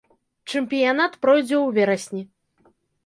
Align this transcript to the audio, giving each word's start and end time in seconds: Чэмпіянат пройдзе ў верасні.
Чэмпіянат 0.53 1.19
пройдзе 1.25 1.57
ў 1.65 1.77
верасні. 1.79 2.23